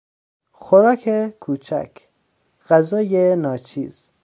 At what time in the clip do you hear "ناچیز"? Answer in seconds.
3.35-4.07